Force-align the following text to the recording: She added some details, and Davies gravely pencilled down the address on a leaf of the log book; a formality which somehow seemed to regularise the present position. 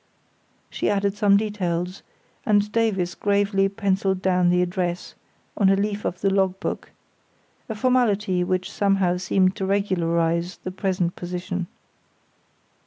She 0.71 0.89
added 0.89 1.15
some 1.15 1.37
details, 1.37 2.01
and 2.43 2.71
Davies 2.71 3.13
gravely 3.13 3.69
pencilled 3.69 4.19
down 4.19 4.49
the 4.49 4.63
address 4.63 5.13
on 5.55 5.69
a 5.69 5.75
leaf 5.75 6.05
of 6.05 6.21
the 6.21 6.31
log 6.31 6.59
book; 6.59 6.89
a 7.69 7.75
formality 7.75 8.43
which 8.43 8.71
somehow 8.71 9.17
seemed 9.17 9.55
to 9.57 9.65
regularise 9.67 10.55
the 10.57 10.71
present 10.71 11.15
position. 11.15 11.67